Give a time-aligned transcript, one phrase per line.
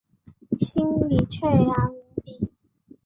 [0.57, 2.49] 心里雀跃无比